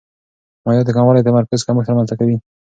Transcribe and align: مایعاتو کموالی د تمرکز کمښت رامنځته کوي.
مایعاتو 0.65 0.95
کموالی 0.97 1.21
د 1.21 1.27
تمرکز 1.29 1.59
کمښت 1.67 1.87
رامنځته 1.89 2.15
کوي. 2.19 2.35